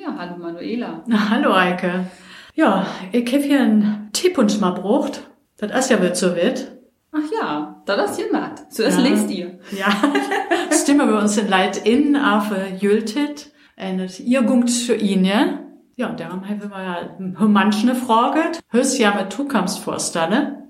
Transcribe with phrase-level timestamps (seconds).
[0.00, 1.02] Ja, hallo Manuela.
[1.06, 2.06] Na, hallo Eike.
[2.54, 5.22] Ja, ich hab hier einen Teepunsch mal brucht.
[5.58, 6.72] Das ist ja wird so wit.
[7.12, 8.72] Ach ja, das ist ja nett.
[8.72, 9.04] Zuerst Ja.
[9.04, 9.58] lest ihr.
[9.78, 9.88] Ja,
[10.72, 12.50] stimmen wir uns in Leid in auf
[12.80, 13.52] Jültit.
[13.76, 15.58] Und ihr gungt für ihn, ja?
[15.96, 18.40] Ja, und darum haben wir ja manche Frage.
[18.68, 20.64] Hörst ja mit Zukunftsvorstelle.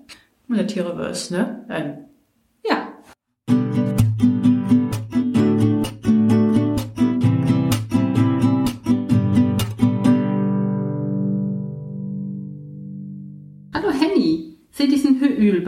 [0.48, 1.64] Und der Tiere wirst, ne?
[1.68, 1.98] Ähm,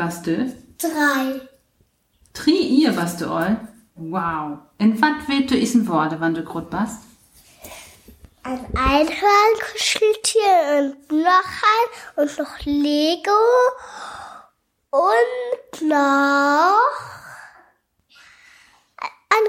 [0.07, 0.57] baste?
[0.79, 1.41] Drei.
[2.35, 3.69] Tri ihr, baste all?
[3.95, 4.59] Wow.
[4.81, 7.03] Und wat wird du isen Worte, wann du grot bast?
[8.43, 13.31] Ein Einhorn, Kuscheltier und noch ein und noch Lego
[14.91, 16.81] und noch
[19.31, 19.47] ein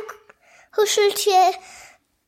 [0.75, 1.53] Kuscheltier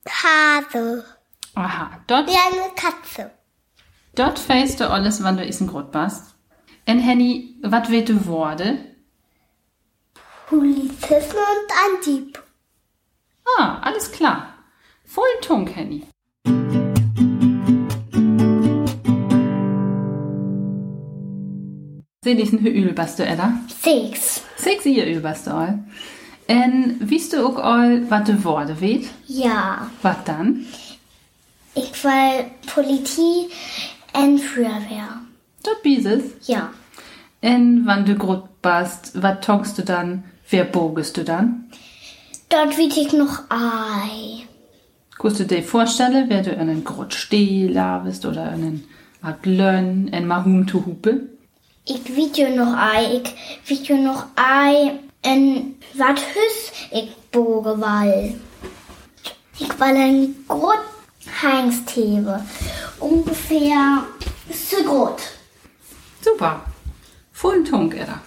[0.09, 1.05] Hase.
[1.53, 1.91] Aha.
[2.07, 3.31] Dort, Wie eine Katze.
[4.16, 6.34] dort feist du alles, wann du isen grot bast.
[6.88, 8.78] Und Henny, wat du Worte?
[10.47, 12.44] Polizisten und ein Dieb.
[13.58, 14.53] Ah, alles klar.
[15.03, 16.03] Voll Tunk, Henny.
[22.23, 23.53] Seht ihr ein Hööl, baste Edda?
[23.81, 24.44] Sechs.
[24.56, 25.83] Sexy Öl, baste all.
[26.47, 29.09] En wisst du auch all, wat de Worte weht?
[29.25, 29.89] Ja.
[30.03, 30.67] Wat dann?
[31.73, 33.50] Ich will Politie
[34.13, 35.25] und Feuerwehr.
[35.66, 36.23] Dort bieses.
[36.47, 36.69] Ja.
[37.41, 40.23] En wann du grot bast, wat tonkst du dann?
[40.49, 41.66] Wer bogest du dann?
[42.49, 44.47] Dort will ich noch Ei.
[45.17, 48.88] Kannst du dir vorstellen, wer du einen grot Stehler bist oder einen
[49.22, 51.30] Art Lönn, en Mahum zu Hupe?
[51.85, 53.22] Ich video noch Ei.
[53.63, 55.00] Ich video noch Ei.
[55.23, 58.35] En wat hüs ich boge wall.
[59.57, 60.83] Ich will ein grot
[61.41, 62.44] Hengsthebe.
[63.00, 64.03] Ungefähr
[64.52, 65.34] so grot.
[66.26, 66.62] Super.
[67.31, 68.19] Voll Tunk, Edda.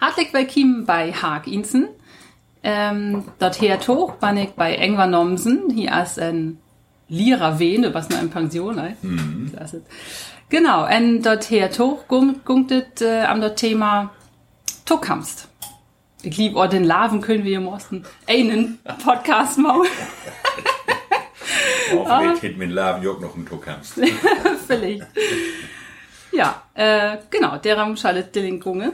[0.00, 1.88] Hartlich willkommen bei Haag Insen.
[2.62, 5.68] Ähm, dort her hoch bin ich bei Engwer Nomsen.
[5.68, 6.58] Hier ist ein
[7.06, 8.96] Lira Wene, was nur eine Pension, ne?
[9.52, 9.82] Klasse.
[10.48, 14.10] Genau, und dort her hoch gunktet äh, am das Thema
[14.86, 15.48] Tuckhamst.
[16.22, 19.82] Ich lieb auch den Laven können wir im Osten einen Podcast machen.
[21.98, 23.94] Hoffentlich hätte mein Laden auch noch einen Tuckhamst.
[24.66, 25.06] Vielleicht.
[26.32, 28.92] Ja, äh, genau, der Raum schaltet den Gunge.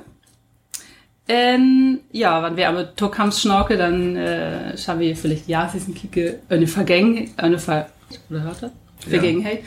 [1.29, 5.95] Ähm, ja, wenn wir aber Tokams schnorke, dann äh, schauen wir vielleicht ja, sie ein
[5.95, 7.91] Kicke, eine Vergänge, eine Ver,
[8.31, 8.71] oder hört das?
[9.07, 9.63] Vergangenheit.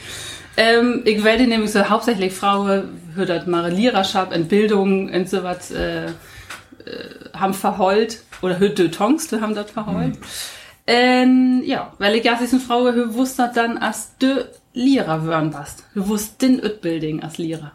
[0.58, 6.08] Ähm, ich werde nämlich so hauptsächlich Frauen, hört das Mareliererschaft, Entbildung und so was, äh,
[6.08, 6.12] äh,
[7.34, 10.16] haben verheult, oder hört Tongs, haben das verheult.
[10.16, 10.22] Ähm,
[11.66, 15.52] ja, weil ich ja, sie ist eine Frau, die wusste dann, als de Lehrer werden
[15.52, 15.84] bast.
[15.94, 17.74] Du wusst den Utbildung als Lehrer.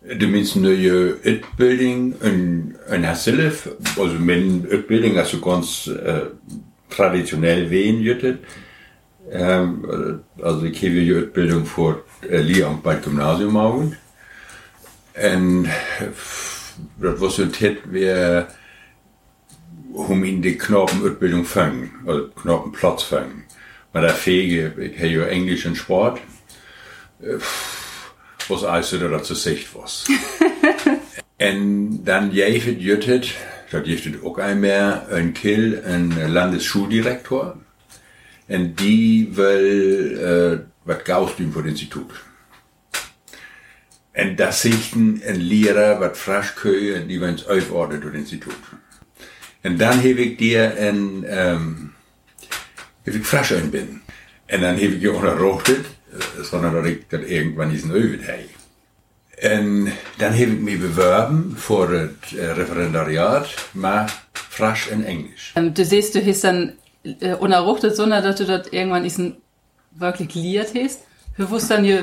[0.00, 6.26] De minste neue Utbilding en, en herself, also mijn Utbilding als so ganz äh,
[6.90, 8.38] traditionell wehen jüttet.
[9.30, 9.84] Ähm,
[10.38, 13.82] äh, also ich habe die Utbildung vor äh, Lehramt bei Gymnasium auch.
[15.14, 15.68] En
[17.00, 18.48] das was so ein Tit wäre,
[19.96, 23.44] um in die Knabenutbildung fangen, also Knabenplatz fangen.
[23.92, 26.20] Maar der Fege, ich habe ja Englisch und Sport.
[27.20, 27.38] Äh,
[28.48, 30.04] was also da dazu sagt was.
[31.38, 33.34] en dann jevet juttet,
[33.70, 37.56] dat jevet ook einmal, een Kill, een Landesschuldirektor.
[38.46, 39.64] En die wil
[40.52, 42.12] uh, wat gaus doen voor het instituut.
[44.12, 48.54] En dat zichten een leraar wat frasch kun en die wens uitordnen door het instituut.
[49.66, 51.92] En dan heb ik die een, um,
[53.02, 54.02] heb ik frasch einbinden.
[54.44, 55.86] En dan heb ik je onderrochtet,
[56.42, 58.48] sondern dat ik dat irgendwann diesen övet heb.
[59.38, 65.52] En dan heb ik me beworben voor het uh, Referendariat, maar frasch in Englisch.
[65.54, 69.36] Ähm, du siehst, du hast dann äh, unerruchtet, sondern dass du dort irgendwann diesen
[69.98, 70.98] wirklich liert hast.
[71.36, 72.02] Du wusst dann je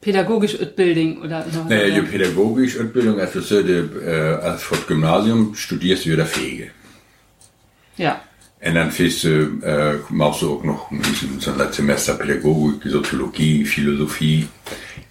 [0.00, 6.04] pädagogisch Utbildung oder Nee, je pedagogisch Utbildung, also so de, uh, als het gymnasium studierst
[6.04, 6.70] du ja Fege.
[7.98, 8.20] Ja.
[8.60, 9.60] En dan fährst du,
[10.42, 14.48] du auch noch ein bisschen so ein Semester Pädagogik, Soziologie, Philosophie.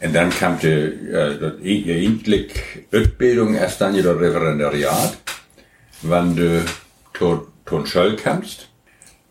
[0.01, 2.51] Und dann kam die, äh, das eigentlich
[2.91, 5.17] Utbildung erst dann das Referendariat,
[6.01, 6.65] wenn du
[7.13, 7.87] tot, tot
[8.21, 8.67] kamst.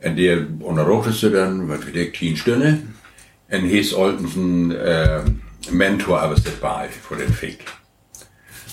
[0.02, 2.94] Und der unterrochtest du dann, was für dich, 10 Stunden.
[3.50, 5.20] Und hier ist altens ein, äh,
[5.70, 7.64] Mentor, aber dabei, für den Fick.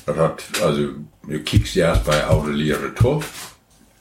[0.06, 0.90] Das hat, also,
[1.28, 3.53] du kiekst erst bei Autolehre Tuff,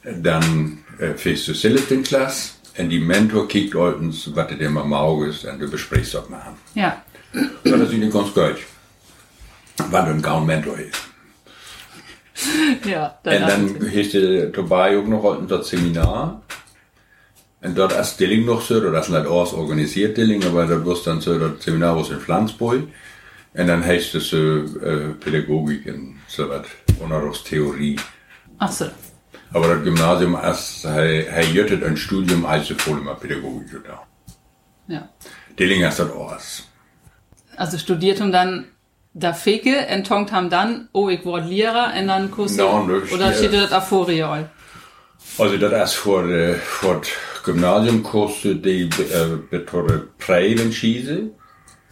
[0.03, 1.13] dann äh,
[1.47, 1.53] du
[1.91, 3.47] in Klasse, und die Mentor
[3.99, 6.53] uns, was du dir mal Auge ist, und du besprichst das mal.
[6.73, 7.01] Ja.
[7.63, 8.57] Das ist nicht ganz gut.
[9.77, 11.01] Was du ein Gaun Mentor ist.
[12.83, 16.41] Ja, Und dann hast du dabei auch noch ein das Seminar.
[17.61, 21.07] Und dort ist Dilling noch so, das ist nicht alles organisiert Dilling, aber das wird
[21.07, 22.83] dann so, das Seminar was in Flensburg.
[23.53, 26.65] Und dann heißt es so, äh, Pädagogik und so was,
[26.99, 27.97] Unterrichtstheorie.
[28.57, 28.87] Ach so.
[29.53, 34.03] Aber das Gymnasium ist, er, er jöttet ein Studium als voll immer Pädagogik da.
[34.87, 35.09] Ja.
[35.57, 36.67] Dilling ist das alles.
[37.55, 38.65] Also studiert und dann
[39.13, 42.31] da Feke und tongt haben dann, oh, ich wurde Lehrer und dann.
[42.31, 44.49] Nein, das- oder steht das Aphoriol?
[45.37, 47.01] Also das ist vor, äh, vor
[47.45, 51.31] Gymnasium kostet die äh, betore Prävenschise.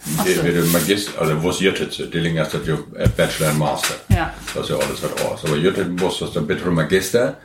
[0.06, 0.44] Die so.
[0.44, 2.08] wird Magister, also was jöttet sie?
[2.10, 3.94] Dilling ist das ja äh, Bachelor und Master.
[4.10, 4.34] Ja.
[4.54, 5.46] Das ist ja alles aus.
[5.46, 7.38] Aber jöttet muss das dann betore Magister.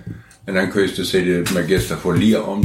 [0.47, 1.97] Dann kannst du sie die Magister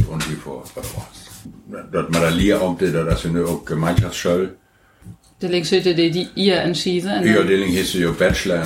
[0.04, 1.88] und die vor was aus.
[1.90, 4.54] Das mit der Lehramt, das ist ja nur auch Gemeinschaftsschule.
[5.40, 7.26] Der Link steht die, die ihr entschieden.
[7.26, 8.62] Ja, dann- Dilling hieß ja Bachelor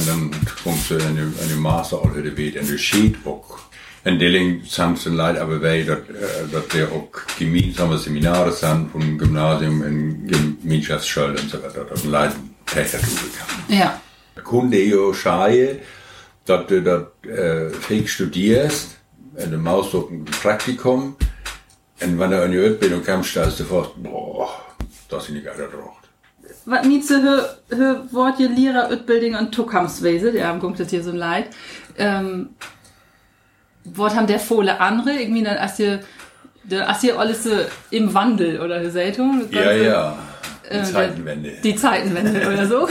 [0.90, 3.58] du in die, in die Master die Welt in die Schied auch.
[4.06, 7.08] In Dilling sind es leid aber wei, dass, äh, dass der auch
[7.40, 10.28] gemeinsame Seminare sind vom Gymnasium in
[10.62, 11.84] Gemeinschaftsschule und so weiter.
[11.90, 12.30] Das leid
[12.66, 13.76] Täter kann.
[13.76, 14.00] Ja.
[14.44, 15.80] Kunde ja schei,
[16.44, 18.96] dass du das äh, fake studierst,
[19.38, 21.16] in dem Ausdruck ein Praktikum,
[22.00, 24.48] und wenn du in die Ausbildung kommst, stellst du fast, boah,
[25.08, 25.96] das ist nicht geil drauf.
[26.64, 30.90] Was nicht so hör, hör Wort ihr Lehrer Utbildung und Tuckamswese, der haben guckt das
[30.90, 31.48] hier so leid.
[31.96, 32.50] Ähm,
[33.94, 36.00] Wort haben der Fohle andere, irgendwie dann als ihr,
[36.64, 37.50] der- als ihr alles so
[37.90, 38.82] im Wandel oder
[39.50, 39.60] ihr?
[39.60, 40.18] Ja, ja,
[40.70, 41.52] die Äh, Zeitenwende.
[41.62, 42.88] Die Zeitenwende oder so.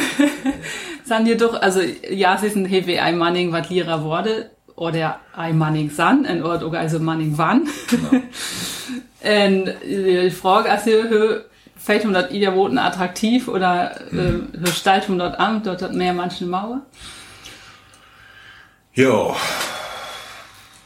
[1.05, 5.19] San dir doch, also, ja, es ist ein Hewe ein Manning, was Lehrer wurde, oder
[5.35, 7.63] ein Manning san, ein Ort, oder also Manning wann.
[9.23, 11.39] Und die Frage, also, hö,
[11.77, 14.19] fällt um das ihr Woten attraktiv oder Mhm.
[14.53, 16.81] äh, hö, stalt um dort an, dort hat mehr manche Mauer?
[18.93, 19.35] Ja,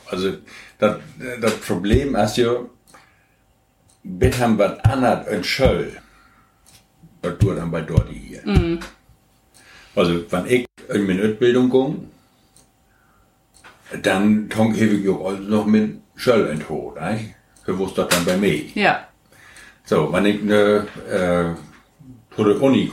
[0.09, 0.37] also
[0.77, 0.97] das,
[1.41, 2.65] das Problem ist ja,
[4.03, 5.97] wir haben was anderes in Schöll,
[7.21, 8.43] was du dann bei dort hier.
[9.95, 11.97] Also, wenn ich in meine Ausbildung komme,
[14.01, 17.35] dann tonk ich auch noch mit Schöll in Tod, ne?
[17.65, 18.65] Was das dann bei mir?
[18.73, 19.07] Ja.
[19.85, 22.89] So, wenn ich ne, äh, zu der Uni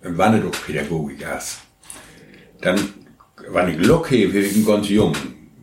[0.00, 1.60] wenn ich doch Pädagogik ist,
[2.60, 2.78] dann,
[3.48, 5.16] wenn ich Glück habe, bin ich ein ganz junger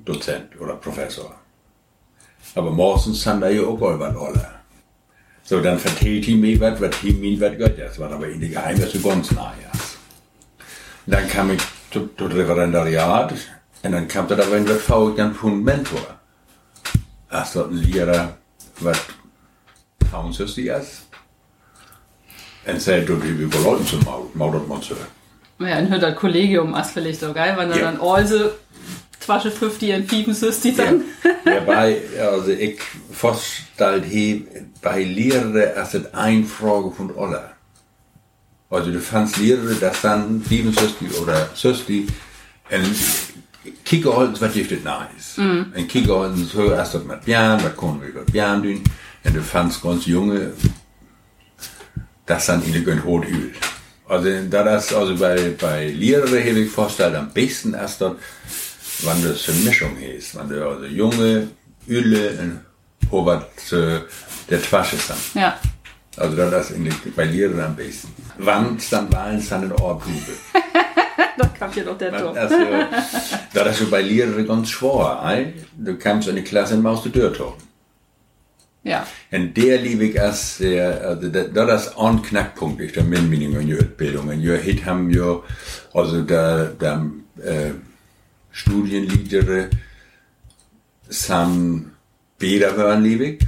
[0.05, 1.35] Dozent oder Professor.
[2.55, 4.49] Aber sind da ja auch all was alle.
[5.43, 8.39] So, dann vertellt die mir was, was die mir was gehört, das war aber in
[8.39, 9.97] der Geheimnis so ganz nahe ist.
[11.05, 11.61] Dann kam ich
[11.91, 13.33] zu, zu Referendariat,
[13.83, 15.99] und dann kam da aber in was faul, dann von Mentor.
[17.29, 18.37] Dort ein Lehrer,
[18.79, 18.97] was
[20.09, 21.07] Towns die ist.
[22.65, 23.85] Und sagt, du, wie wir Leuten
[24.35, 24.95] Mautet man so.
[25.59, 27.91] Ja, und hört das Kollegium als vielleicht so geil, wenn er Ja.
[27.91, 28.51] dann also
[29.23, 31.01] Twasche 50 und Piepen süßt die dann.
[31.45, 32.79] Ja, bei, also ich
[33.11, 34.45] vorstellt he,
[34.81, 37.51] bei Lehrer ist es eine Frage von alle.
[38.69, 42.07] Also du fandst Lehrer, das dann 67 oder 60,
[42.71, 42.95] und
[43.85, 45.37] Kickerholz, was gibt es nice?
[45.37, 48.83] Und Kickerholz, so erst das mit Björn, was können wir mit Björn tun?
[49.23, 50.53] Und du fandst ganz junge,
[52.25, 53.59] das dann in den Hut übt.
[54.07, 58.19] Also, da das, also bei, bei Lehrer habe ich vorgestellt, am besten erst dort,
[59.05, 60.37] wann das eine Mischung ist.
[60.37, 61.47] Wenn du also junge,
[61.87, 63.99] Öle und was äh,
[64.49, 65.35] der Twasche sind.
[65.35, 65.59] Ja.
[66.17, 68.09] Also das ist in bei Lehrern am besten.
[68.37, 70.33] Wann dann Wahlen ist dann in Ohrprobe.
[71.35, 72.35] Da kam hier doch der Tor.
[72.35, 72.55] Also,
[73.53, 75.19] das ist so bei Lehrern ganz schwer.
[75.21, 75.53] Ein.
[75.75, 77.57] Du kommst in die Klasse und machst die Tür tot.
[78.83, 79.07] Ja.
[79.31, 83.53] Und der liebe ich als, der, also das, das ist ein Knackpunkt, ich der Minmining
[83.59, 84.27] in der Ausbildung.
[84.27, 85.39] Und wir hit haben ja,
[85.93, 87.05] also da, da,
[87.43, 87.71] äh,
[88.53, 89.69] Studienlieder
[91.09, 91.91] sind
[92.37, 93.45] Bäder waren liebig.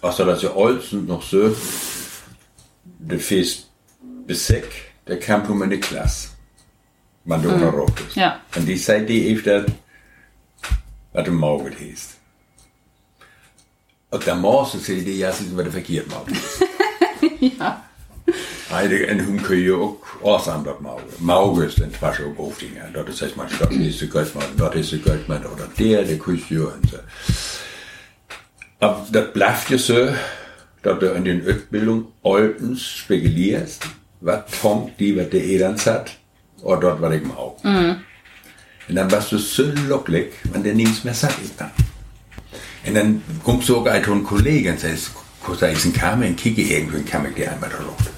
[0.00, 1.56] Also das ist ja alles und noch so,
[2.84, 3.68] der Fest
[4.26, 6.28] Besek, der kam um in die Klasse.
[7.24, 8.16] Man du unterrockt ist.
[8.16, 8.40] Ja.
[8.56, 9.66] Und die Zeit, die öfter,
[11.12, 12.16] was im Auge heißt.
[14.10, 16.26] Und der Maus ist die ja, sie was verkehrt macht.
[17.58, 17.84] Ja.
[18.72, 21.06] Heide en hun kun je ook afstand maugen.
[21.18, 22.92] Maugen is een was ook hoofdingen.
[22.92, 26.06] Dat is zeg maar, dat is de kutman, dat is de kutman, of dat der,
[26.06, 26.96] de kusje en zo.
[28.78, 30.08] Aber das bleibt ja so,
[30.80, 33.86] dass du in den Ausbildung altens spekulierst,
[34.20, 36.18] was Tom die, was der Elends hat,
[36.62, 37.64] oder dort, was ich mag.
[38.88, 41.38] Und dann warst du so locklich, wenn der nichts mehr sagt.
[41.58, 41.70] Dann.
[42.86, 45.10] Und dann kommst du auch ein einen Kollegen und sagst,
[45.42, 48.11] kurz ist ein Kammer, und kicke irgendwo in Kammer, der einmal da Luft.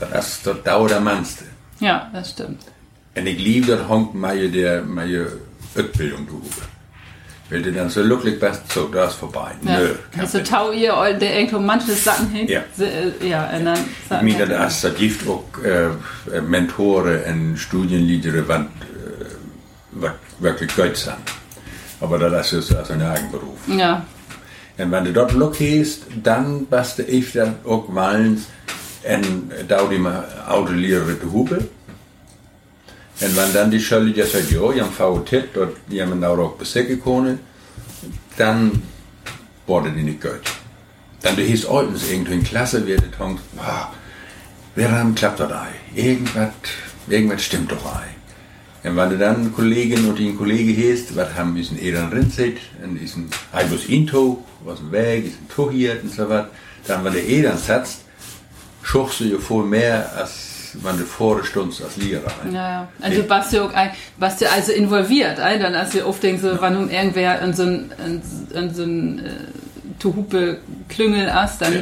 [0.00, 1.44] Das, das dauert der Mannste.
[1.80, 2.62] Ja, das stimmt.
[3.14, 5.26] Und ich liebe das Honk, meine, der, meine
[5.76, 6.42] Ausbildung, du.
[7.50, 9.52] Weil du dann so glücklich bist, so, da ist vorbei.
[9.64, 9.78] Ja.
[9.78, 12.46] Nö, Also tau ihr der irgendwo manche Sachen hin.
[12.46, 12.60] Ja.
[12.78, 13.78] Äh, Ja, und dann
[14.26, 21.16] Ich meine, das das gibt auch äh, Mentoren und Studienleiter, was, äh, wirklich gut sind.
[22.00, 23.58] Aber das ist also ein Eigenberuf.
[23.66, 24.04] Ja,
[24.76, 28.44] Und wenn du dort Glück hast, dann bist du öfter auch wollen,
[29.04, 31.68] und da die mal Autolehrer zu hupen.
[33.20, 36.38] Und wenn dann die Schule ja sagt, ja, ich habe VT, dort die haben auch
[36.38, 37.40] auch besiegen können,
[38.36, 38.82] dann
[39.66, 40.40] wurde die nicht gut.
[41.22, 43.88] Dann du hieß Oltens irgendwo in Klasse, wird es denkst, wow,
[44.76, 45.74] wer haben klappt das ein?
[45.94, 46.52] Irgendwas,
[47.08, 48.18] irgendwas stimmt doch ein.
[48.84, 52.58] Und wenn du dann Kollegen und den Kollege hast, was haben wir in Ehren Rinzit,
[52.82, 56.46] und ist ein halbes Into, was ein Weg, ist ein Tuch hier und so was,
[56.86, 58.04] dann, wenn der Ehren setzt,
[59.20, 62.30] du ja voll mehr, als wenn du vorher stundst als Lehrer.
[62.46, 62.88] ja, ja.
[63.00, 66.60] Also du warst ein, warst ja also involviert, ein, dann hast du oft denkst, so,
[66.60, 68.22] wenn um irgendwer in so ein, in,
[68.56, 69.30] in so ein äh,
[69.98, 71.80] Tuhupe Klüngel ist, dann Ja.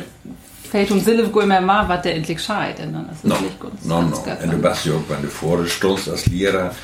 [0.71, 2.79] fällt um Sille go immer mal, was der endlich scheit.
[2.81, 3.85] Und dann ist es No, wirklich gut.
[3.85, 4.17] no, no.
[4.43, 6.75] Und du bist ja auch, wenn du vorher stundst als Lehrer,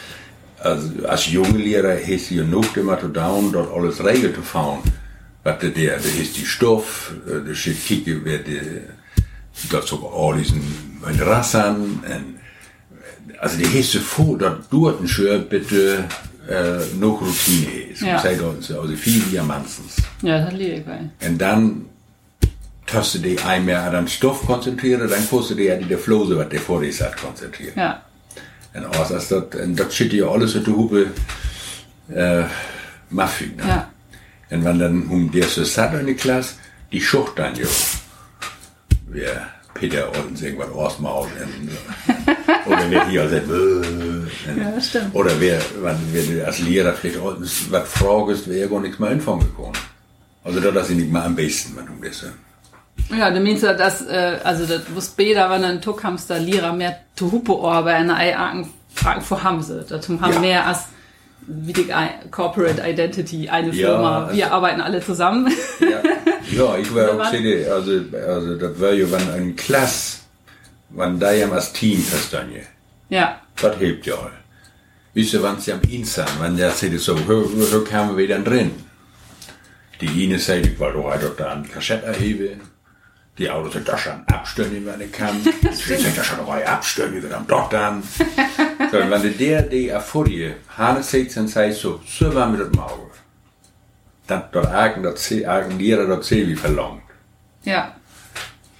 [0.58, 4.42] als, als junge Lehrer hast du ja noch immer zu down, dort alles Regeln zu
[4.42, 4.80] fahren.
[5.44, 8.62] Was der, der, der ist die Stoff, äh, der kicken, wer der,
[9.70, 10.62] dort sogar all diesen
[11.20, 12.38] Rassern, und,
[13.38, 16.04] also die hast du vor, dort dort ein Schör bitte,
[16.48, 18.02] äh, noch Routine ist.
[18.02, 18.18] Ja.
[18.20, 19.96] Sei dort, so, also viel wie am meistens.
[20.22, 20.86] Ja, das liebe ich.
[20.86, 21.86] weil- Und dann
[22.86, 26.36] tust du dich einmal an den Stoff konzentrieren, dann kannst du dich an die Flose,
[26.36, 27.74] was der vor dir sagt, konzentrieren.
[27.76, 28.02] Ja,
[28.74, 31.06] Und als das, und das steht ja alles in der Hupe,
[32.14, 32.42] äh,
[33.10, 33.56] Muffin.
[33.56, 33.62] Ne?
[33.68, 33.88] ja.
[34.50, 36.54] Und wenn dann um der so satt in die Klasse,
[36.90, 37.66] die Schucht dann jo.
[39.12, 44.26] Wer Peter Oldens irgendwas und, äh, Oder wer hier sagt, und-
[44.58, 45.14] Ja, das stimmt.
[45.14, 49.10] Oder wer, wenn, wer als Lehrer vielleicht Oldens was fragst, wäre ja gar nichts mehr
[49.10, 49.72] anfangen können.
[50.44, 52.24] Also da, das ist nicht mal am besten, wenn du das.
[53.16, 56.96] Ja, du meinst ja, dass, äh, also, das wusste später, wenn ein Tuckhamster Lehrer mehr
[57.16, 59.84] zu Hupe aber eine Eiagen Fragen vor haben sie.
[59.88, 60.38] Dazu haben Ja.
[60.40, 60.80] mehr als,
[61.46, 61.86] wie die
[62.30, 64.24] Corporate Identity, eine Ja, Firma.
[64.26, 65.50] also- Wir arbeiten alle zusammen.
[65.80, 66.02] Ja,
[66.52, 67.30] ja ich war auch was?
[67.30, 70.18] CD, also, also das war ja, wenn ein Klasse,
[70.90, 72.66] wenn da ja als Team verstanden,
[73.08, 74.30] ja, das hilft ja.
[75.14, 78.44] Wisst ihr, wenn sie am Insan, wenn der sagt so, hör, hör kamen wir dann
[78.44, 78.70] drin.
[80.00, 82.60] Die eine sagt, ich wollte auch dort an Kassette erheben.
[83.38, 85.40] Die Autos sind da schon abstellen, wenn ich kann.
[85.62, 88.02] Ich sagt, da schon noch ein abstellen, wir dann dort dann.
[88.90, 93.10] So, wenn der, die Erfurie, Hane sagt, dann sagst so, so war mir das Maul.
[94.28, 97.02] Dann dort argen, dort seh, argen Lehrer, dort seh, wie verlangt.
[97.64, 97.92] ja,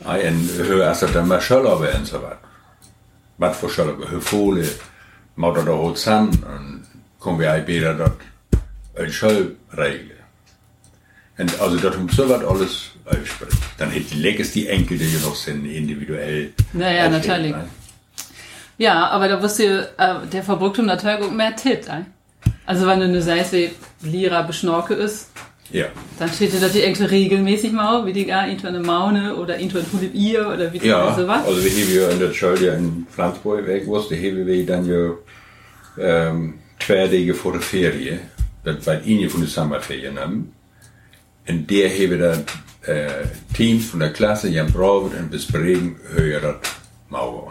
[0.04, 2.36] Ei, en hør altså, der var sjølve en så var.
[3.36, 4.64] Hvad for sjølve, hør fole,
[5.36, 6.60] måtte der holde sammen, og
[7.20, 8.24] kom vi ei bedre dort
[8.98, 10.08] en sjølvregel.
[11.38, 13.78] Und also dort um so was alles ausspricht.
[13.78, 16.52] Dann hätte lägst die Enkel, die noch sind, individuell.
[16.74, 17.52] Ja, ja, aufheben, natürlich.
[17.52, 17.64] ne?
[18.78, 22.06] ja, aber da wusste äh, der Verbrücktum natürlich auch mehr Tit, ein.
[22.66, 23.70] Also, wenn du nur sagst, wie
[24.02, 25.28] Lehrer beschnorke ist,
[25.70, 25.86] Ja.
[26.18, 29.78] dann steht das hier irgendwie regelmäßig mal, wie die gar irgendwo eine Maune oder irgendwo
[29.78, 31.46] ein Hulip ihr oder wie Ja, so was.
[31.46, 35.12] also wir haben ja in der Schule in Flensburg weg, wusste, haben wir dann ja
[35.98, 38.18] ähm, zwei Tage vor der Ferie,
[38.64, 40.52] das war eine von den Sommerferien, haben.
[41.48, 42.44] Und der haben dann
[42.94, 46.56] äh, Teams von der Klasse, die haben braucht und besprechen, höher das
[47.08, 47.50] Mauer.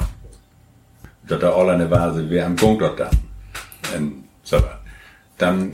[1.28, 3.10] Das da alle eine Vase, wir haben Punkt dort dann.
[3.96, 4.58] Und so.
[5.38, 5.72] Dann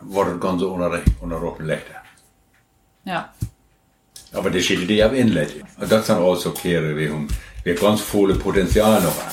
[0.00, 2.02] wurde das Ganze unter leichter.
[3.04, 3.24] Ja,
[4.32, 4.62] Aber det
[5.02, 5.64] av inlägg.
[5.78, 7.28] Och det sen också kere vi hon.
[7.64, 9.32] Vi har ganz volle Potenzial noch an.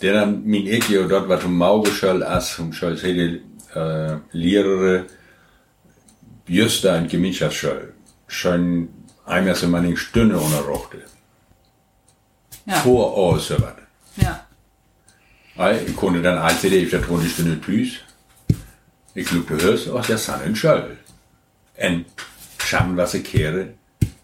[0.00, 3.40] Det er min ikke jo dort, hvad hun maugeschøl as, hun schøl hele
[3.76, 5.04] äh, lærere,
[6.48, 7.92] just da en Gemeinschaftsschøl.
[8.28, 8.88] Schon
[9.26, 10.96] einmal so en Stunde underrochte.
[12.66, 14.24] ja, Vor så var det.
[14.24, 14.34] ja,
[15.64, 17.88] jeg kunne dann altid efter tror en Stunde plus.
[17.88, 18.07] Jeg
[19.14, 20.82] lugte hørs, og jeg sann en schøl.
[21.78, 22.04] En
[22.70, 23.64] sammen var så kere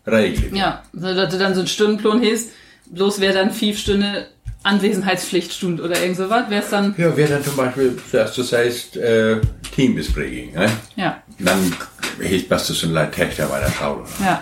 [0.09, 0.57] regler.
[0.59, 0.73] ja.
[0.93, 2.49] So, dass du dann so einen Stundenplan hast,
[2.87, 4.17] bloß wäre dann fünf Stunden
[4.63, 8.97] Anwesenheitspflichtstunde oder irgend sowas, wäre es dann, Ja, wer dann zum Beispiel, zuerst das heißt,
[8.97, 9.41] äh,
[9.75, 10.71] Teambesprechung, ne?
[10.97, 11.75] ja, Dann
[12.23, 14.05] heißt was das so ein Leid Töchter bei der Schule.
[14.21, 14.41] ja.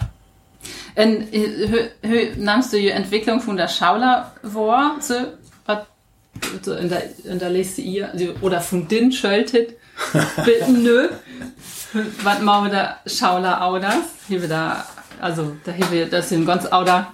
[0.94, 5.14] Und äh, nahmst du die Entwicklung von der Schauler vor, so,
[5.66, 5.78] was
[6.62, 9.74] so in der, in der Liste ihr, also, oder von den schaltet,
[10.44, 11.08] bitten nö.
[12.22, 12.96] Was machen wir da?
[13.06, 13.94] Schaula Audas.
[14.28, 14.84] Hier wir da,
[15.20, 17.12] also, da hier wir, das sind ganz Auda,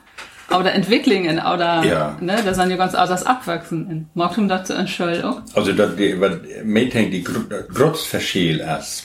[0.51, 2.17] Auda Entwicklungen, Auda, Ja.
[2.21, 4.09] ne, da sind ja ganz Audas abwachsen.
[4.15, 5.43] Magst du dazu ein Schöll auch?
[5.55, 9.05] Also dat die, wat meeting die grotsverschil is.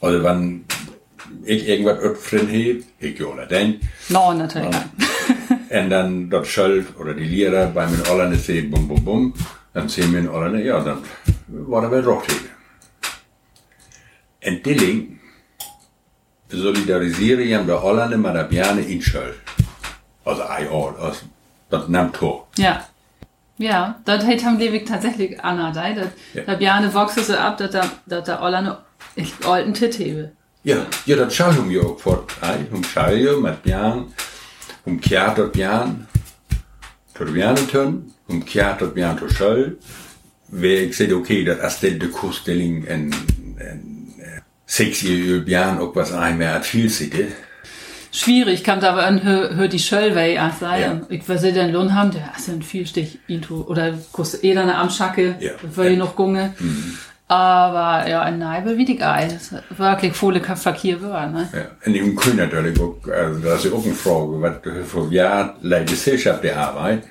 [0.00, 0.64] Also wann
[1.44, 4.72] ich irgendwas öpfern heb, ich jola den, No, natürlich.
[4.72, 4.84] Ja.
[5.68, 9.34] En dan dat Schöll oder die Lehrer bei mir Ollerne sehen, bum bum bum,
[9.72, 10.98] dann sehen wir in Ollerne, ja, dann
[11.46, 12.48] war er wel rochtheben.
[14.38, 15.18] En Dilling
[16.48, 19.34] solidariseren je de Ollerne met de Bjane in Schöll.
[20.22, 21.26] Also ei all, also,
[21.68, 22.18] dat nimmt.
[22.54, 22.86] Ja.
[23.56, 26.42] Ja, das hat haben Lewig tatsächlich Anna da, das, Ja.
[26.46, 28.78] da Bjane wachsen so ab, dass da, dass da alle
[29.16, 30.30] ich alten Tit hebe.
[30.62, 32.24] Ja, ja, dat zou je je ook voor.
[32.72, 33.62] Om zou je met
[34.96, 36.08] Bjaan,
[37.12, 39.76] tot Bjaan tun, om kjaart tot Bjaan tot Schöll.
[40.48, 43.10] Waar ik zei, oké, dat als dit de koersstelling en,
[43.56, 47.26] en eh, sexy Bjaan ook was ein mehr zitten.
[48.10, 50.80] Schwierig, kann aber an hör, hör die Schöllwei auch sein.
[50.80, 51.00] Ja.
[51.10, 54.70] Ich weiß nicht, den Lohn haben, der ist ein Vielstich Intro, oder kostet eh dann
[54.70, 55.50] am Schacke, Ja.
[55.76, 56.54] will ich noch gunge.
[57.30, 61.48] Aber ja, ein Neibel wie die Geil, das ist wirklich volle Verkehr war, ne?
[61.52, 61.66] Ja.
[61.80, 65.88] En die kun natuurlijk ook, also, dat is ook een vraag, wat voor jaar leidt
[65.88, 67.06] de Gesellschaft der Arbeit,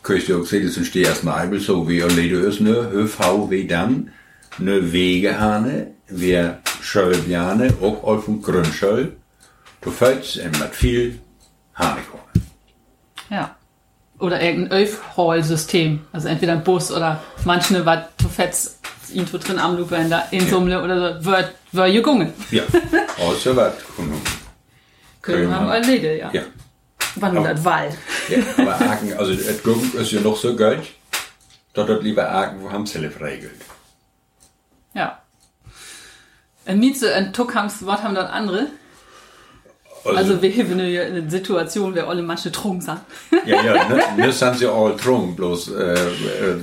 [0.00, 3.66] kun je ook zeggen, zo'n steers Neibel, zo wie er leden is, ne, huf wie
[3.66, 4.08] dan,
[4.56, 9.16] ne Wegehane, wer Schölbjane, ook al van Grünschöll,
[9.80, 11.20] du fällst met viel
[11.72, 12.22] Hanekorn.
[13.28, 13.56] Ja.
[14.18, 16.00] Oder irgendein Öfhall-System.
[16.12, 18.77] Also entweder ein Bus oder manche, was du fetzt,
[19.10, 22.32] irgendwo drin am Loop, wenn da in Summle oder so, wird, wird gegangen.
[22.50, 22.62] Ja,
[23.18, 24.20] also wat kunnen
[25.22, 26.30] Können haben alle Lede, ja.
[26.32, 26.42] Ja.
[27.16, 27.96] Wann nur das Wald.
[28.28, 30.82] ja, aber Aken, also het Gucken ist ja noch so gut,
[31.74, 33.60] dat dat lieber Aken wo haben zelf regelt.
[34.94, 35.20] Ja.
[36.64, 38.68] Ein Mieze, ein Tuckhams, was haben dort andere?
[40.04, 43.00] Also wir haben eine, Situation, wer alle manche trunken sind.
[43.46, 45.96] Ja, ja, ne, nu zijn ze al trong, bloß äh, äh,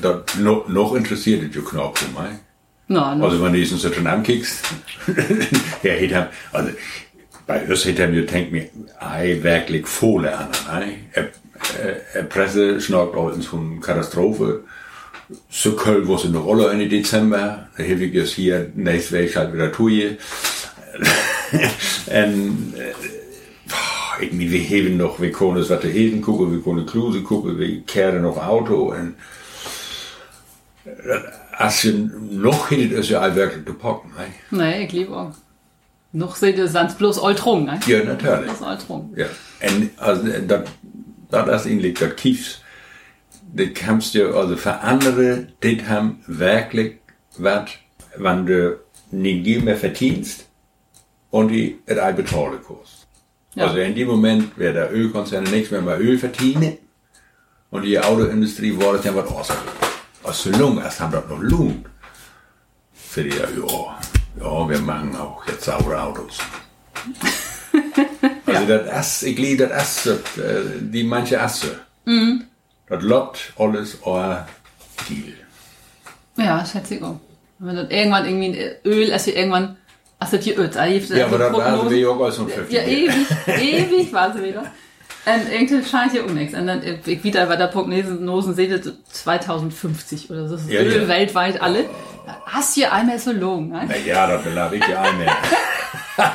[0.01, 2.39] dat noch, noch interessiert knap voor mij.
[2.87, 3.25] No, no.
[3.25, 4.63] Also wenn du diesen so schon ankickst,
[5.83, 6.69] ja, het hem, also
[7.47, 8.69] bei uns er mir denkt mir,
[8.99, 10.99] ei, wirklich volle an, ei.
[11.13, 11.29] Er,
[11.81, 14.63] er, er Presse schnaubt auch von Katastrophe.
[15.49, 19.39] So Köln, wo sie noch alle in Dezember, da habe ich jetzt hier, nächste Woche
[19.39, 20.17] halt wieder tue.
[22.07, 22.73] en,
[24.21, 27.81] irgendwie, wir heben noch, wir können das Wetter Eden gucken, wir können Kluse gucken, wir
[27.81, 29.15] kehren noch Auto, und,
[31.51, 34.11] als je nog hinter is je al werkelijk te pakken.
[34.15, 34.25] hè?
[34.49, 35.33] Nee, ich liebe auch.
[36.11, 37.79] Noch seht ihr, sind bloß all trunken, ne?
[37.87, 38.45] Ja, natuurlijk.
[38.45, 39.11] Bloß all trunken.
[39.15, 39.27] Ja.
[39.59, 40.67] En als, dat,
[41.29, 42.63] dat is eigenlijk dat kies.
[43.51, 46.97] Dat kannst je also voor anderen, dit hem werkelijk
[47.37, 47.77] wat,
[48.15, 48.77] wanneer du
[49.09, 50.49] niet meer verdienst
[51.29, 53.04] und die het al betalen kost.
[53.55, 53.67] Ja.
[53.67, 56.77] Also in die Moment wäre der Ölkonzerne nichts mehr bei Öl verdienen
[57.71, 59.61] und die Autoindustrie wollte dann was ausgeben.
[60.23, 61.85] Also solange es haben das noch lohnt,
[62.93, 63.47] für die, ja,
[64.39, 66.37] ja, wir machen auch jetzt saure Autos.
[68.47, 71.79] Also das ist, ich liebe das ist, äh, die manche Asse.
[72.87, 74.47] Das lot alles euer
[75.09, 75.33] Deal.
[76.37, 77.19] Ja, schätze ich auch.
[77.59, 79.77] Wenn das irgendwann irgendwie Öl, also irgendwann,
[80.19, 83.27] also die gibt es Ja, aber das war wie auch als so ein Ja, ewig,
[83.47, 84.61] ewig war sie wieder.
[85.25, 86.53] Und irgendwie scheint hier um nichts.
[86.57, 90.55] Und dann, äh, wieder bei der Prognosen seht ihr 2050 oder so.
[90.55, 91.07] Das Ja, ja.
[91.07, 91.85] weltweit alle.
[92.45, 93.85] Hast hier einmal so long, ne?
[93.87, 95.35] Na ja, das belabe ich ja mehr.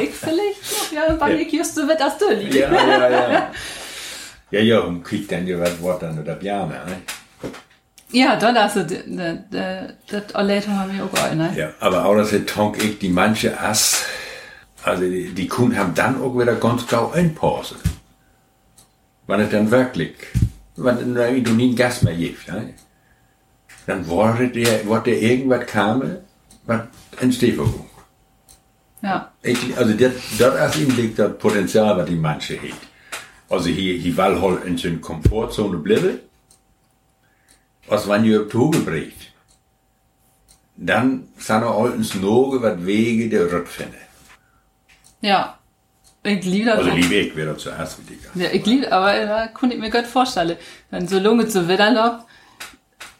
[0.00, 2.56] Ich vielleicht noch, ja, bei mir kirst du wird das du liegen.
[2.56, 3.50] Ja, ja, ja.
[4.50, 7.02] Ja, ja, und kriegt dann ja was Wort dann oder Bjane, ne?
[8.12, 11.52] Ja, dann hast du, d- d- d- das Erläuterung haben wir auch ne?
[11.56, 14.04] Ja, aber auch das tonk ich die manche Ass,
[14.84, 17.78] also die, die Kunden haben dann auch wieder ganz klar einpausen.
[19.26, 20.14] Wenn es dann wirklich,
[20.76, 22.74] wenn du nie einen Gas mehr gibst, ne?
[23.86, 26.02] dann wurde der, wurde der irgendwas kam,
[26.66, 26.80] was
[27.20, 27.88] entsteht verbunden.
[29.02, 29.32] Ja.
[29.42, 32.78] Ich, also das, das liegt das Potenzial, was die manche hat.
[33.48, 36.20] Also hier, hier will halt in so einer Komfortzone bleiben.
[37.92, 39.32] Was wenn ihr auf die Hügel bricht,
[40.78, 43.98] dann sind auch uns noch was Wege der Rückfinde.
[45.20, 45.58] Ja.
[46.22, 48.30] Ich liebe das Also die Weg wäre zuerst wichtiger.
[48.34, 50.56] Ja, ich liebe, aber da konnte ich mir gut vorstellen.
[50.90, 52.24] Wenn so lange zu Wetter läuft,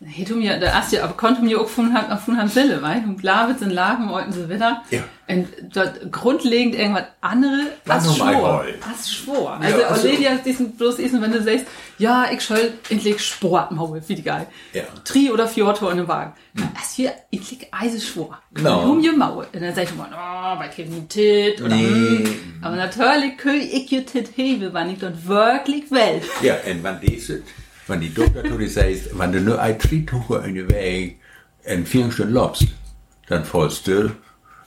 [0.04, 3.22] hätte mir, der erste, aber konnte mir auch von Hand von Hand Wille, weil, und
[3.48, 4.82] wird in Lagen, wollten sie wieder.
[4.90, 5.02] Ja.
[5.28, 8.64] Und dort grundlegend irgendwas andere Was als Schwor.
[8.90, 9.58] Als Schwor.
[9.62, 11.66] Ja, Also, also- ist diesen bloß ist, wenn du sagst,
[11.98, 14.46] ja, ich soll endlich Sport machen, wie die geil.
[14.72, 14.82] Ja.
[15.04, 16.32] Tri oder vier in den Wagen.
[16.74, 18.38] Das hier endlich Eise Schwor.
[18.60, 18.90] No.
[18.90, 19.46] Um je Mauer.
[19.52, 21.86] Und dann sagt man, oh, bei Kevin Tit oder, Nee.
[21.86, 22.34] hm.
[22.60, 26.20] Aber natürlich kann ich je Tit hebe, wenn ich dort wirklich will.
[26.42, 27.42] Ja, en wann deze,
[27.86, 31.18] wann die dokter tot is zei, wann du nur ein Trituche in de Weg
[31.64, 32.66] en vier Stunden lobst,
[33.28, 34.10] dann fallst du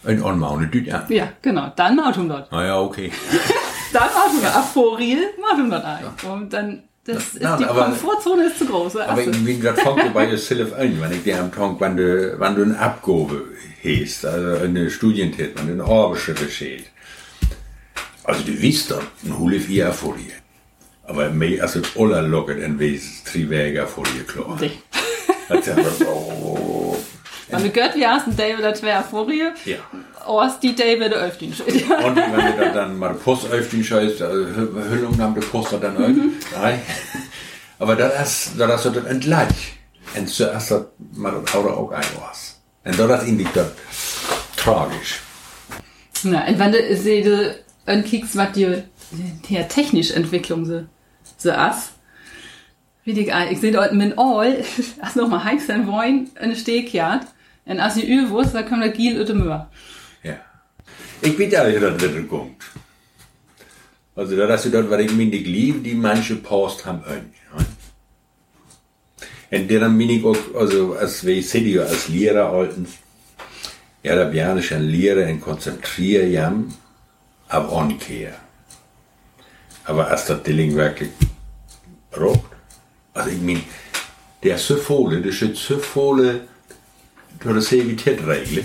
[0.04, 1.04] ein onmaune Düt an.
[1.10, 1.71] Ja, genau.
[1.75, 2.51] Dann macht man dort.
[2.51, 3.12] Ah ja, okay.
[3.93, 6.04] Dann machen wir Aporie, machen wir ein.
[6.30, 8.97] Und dann, das ist Ja, die aber- Komfortzone ist zu groß.
[8.97, 12.38] Aber ich bin gerade fängt bei jezelf an, wenn ich dir am Tag, wenn du,
[12.38, 13.43] wenn du eine Abgabe
[13.84, 16.86] hast, also eine Studientit, wenn du eine Arbeitsschritte steht.
[18.25, 20.34] Also du weißt dann, ein Hule vier vor dir.
[21.08, 24.58] Aber mehr als das aller locket ein Wes Triväger vor dir klar.
[24.60, 24.72] nee.
[25.48, 26.98] Das ist einfach so, oh.
[27.50, 29.76] Wenn du gehört, wie hast ein Day oder zwei Aporie, Ja.
[30.26, 31.54] aus die Day wird öffnen.
[31.54, 34.46] Und wenn du dann, mal die Post auf den Scheiß, also
[34.89, 36.10] Hüllung nahm die Post dann auf.
[36.60, 36.82] Nein.
[37.78, 39.74] Aber das ist, das ist das entgleich.
[40.15, 42.60] Und zuerst hat man das Auto auch ein was.
[42.84, 43.68] Und das ist das
[44.58, 45.20] tragisch.
[46.24, 47.30] Na, und wenn du siehst,
[47.86, 50.84] ankickst, was die, die technische Entwicklung so,
[51.38, 51.93] so ist,
[53.04, 54.63] wie die, ich sehe dort mit All,
[55.02, 57.28] als noch mal heiß sein wollen, eine Stegjagd,
[57.65, 59.69] und als die Übwurst, da kommt der Giel der Möhr.
[60.24, 60.36] Ja.
[61.21, 62.63] Ich bin ja, dass das nicht kommt.
[64.15, 67.04] Also, das ist das, was ich mir nicht liebe, die manche Post haben.
[69.52, 72.88] Und dann bin ich auch, also, als wie City, als Lehrer alten,
[74.02, 76.71] ich ein Lehrer und konzentriere jam,
[77.48, 78.36] aber onkehr.
[79.86, 81.12] Aber als das Ding wirklich
[82.12, 82.52] braucht,
[83.13, 83.62] also ich meine,
[84.43, 86.48] der ist so voll, der ist so voll,
[87.39, 88.63] du hast Evität-Regel.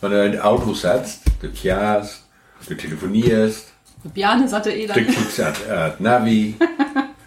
[0.00, 2.24] Wenn du in ein Auto sitzt, du fährst,
[2.68, 3.72] du telefonierst,
[4.04, 5.06] Bjarne sagte eh du dann.
[5.06, 6.56] klickst an äh, Navi,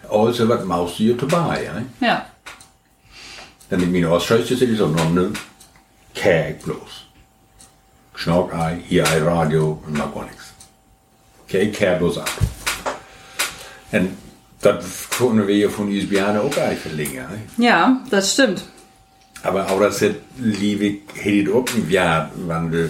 [0.09, 1.63] also was machst du hier dabei?
[1.63, 2.05] Ja?
[2.05, 2.25] Ja.
[3.69, 5.31] Dann in meine Ausscheiße ist es auch noch eine
[6.13, 7.05] Keg bloß.
[8.15, 10.53] Schnauk ein, hier ein Radio und noch gar nichts.
[11.45, 12.29] Okay, kehr bloß ab.
[13.95, 14.17] Und
[14.61, 17.27] das können wir ja von Isbiane auch gar nicht verlängern.
[17.57, 18.01] Ja?
[18.09, 18.63] Das stimmt.
[19.43, 20.03] Aber auch das
[20.37, 22.89] liebe hätte auch ein Jahr, wenn du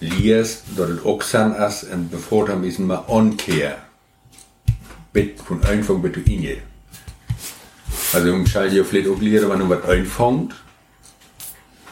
[0.00, 3.76] liest, dort sein ist, und bevor dann müssen wir onkehr.
[5.12, 6.58] Bit von Anfang bis zu Ende.
[8.12, 10.54] Also, um schall dir vielleicht auch lernen, wenn du was einfängt,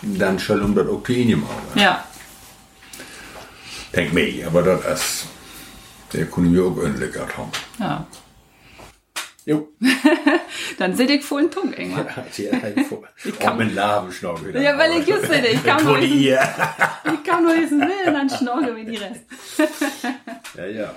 [0.03, 1.72] dann soll um das auch zu Ende machen.
[1.74, 2.05] Ja.
[3.94, 5.27] Denk mir, aber das ist,
[6.12, 7.50] der können wir auch ähnlich haben.
[7.79, 8.07] Ja.
[9.46, 9.68] Jo.
[10.78, 12.07] Dann seht ich voll Tung, Engel.
[13.38, 14.61] kann mit Labenschnauze wieder.
[14.61, 16.18] Ja, weil ich just sehe, ich kann nur diesen,
[17.14, 19.24] ich kann nur diesen Willen, dann schnorke wie die Rest.
[20.57, 20.94] Ja, ja.